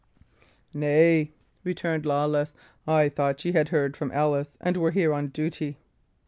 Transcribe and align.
"Nay," 0.73 1.31
returned 1.63 2.07
Lawless, 2.07 2.55
"I 2.87 3.07
thought 3.07 3.45
ye 3.45 3.51
had 3.51 3.69
heard 3.69 3.95
from 3.95 4.09
Ellis, 4.09 4.57
and 4.59 4.75
were 4.77 4.89
here 4.89 5.13
on 5.13 5.27
duty." 5.27 5.77